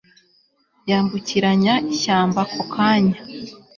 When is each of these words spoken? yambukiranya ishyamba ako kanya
yambukiranya 0.89 1.73
ishyamba 1.93 2.39
ako 2.45 2.61
kanya 2.73 3.17